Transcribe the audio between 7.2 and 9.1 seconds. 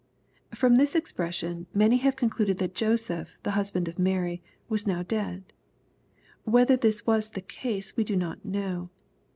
the case we do not know.